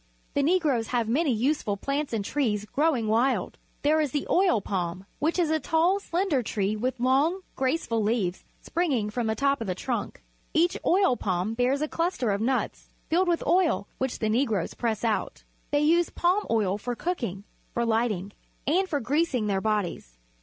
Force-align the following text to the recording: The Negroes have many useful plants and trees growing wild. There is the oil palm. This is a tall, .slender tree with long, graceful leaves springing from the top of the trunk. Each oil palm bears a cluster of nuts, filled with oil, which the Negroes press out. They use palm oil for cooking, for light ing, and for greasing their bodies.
The 0.33 0.41
Negroes 0.41 0.87
have 0.87 1.07
many 1.07 1.31
useful 1.31 1.77
plants 1.77 2.11
and 2.11 2.25
trees 2.25 2.65
growing 2.65 3.07
wild. 3.07 3.59
There 3.83 4.01
is 4.01 4.09
the 4.13 4.25
oil 4.31 4.59
palm. 4.59 5.05
This 5.21 5.37
is 5.37 5.51
a 5.51 5.59
tall, 5.59 5.99
.slender 5.99 6.41
tree 6.41 6.75
with 6.75 6.99
long, 6.99 7.41
graceful 7.55 8.01
leaves 8.01 8.43
springing 8.61 9.11
from 9.11 9.27
the 9.27 9.35
top 9.35 9.61
of 9.61 9.67
the 9.67 9.75
trunk. 9.75 10.23
Each 10.55 10.75
oil 10.83 11.17
palm 11.17 11.53
bears 11.53 11.83
a 11.83 11.87
cluster 11.87 12.31
of 12.31 12.41
nuts, 12.41 12.89
filled 13.11 13.27
with 13.27 13.45
oil, 13.45 13.87
which 13.99 14.17
the 14.17 14.29
Negroes 14.29 14.73
press 14.73 15.03
out. 15.03 15.43
They 15.69 15.81
use 15.81 16.09
palm 16.09 16.47
oil 16.49 16.79
for 16.79 16.95
cooking, 16.95 17.43
for 17.75 17.85
light 17.85 18.09
ing, 18.09 18.31
and 18.65 18.89
for 18.89 18.99
greasing 19.01 19.45
their 19.45 19.61
bodies. 19.61 20.17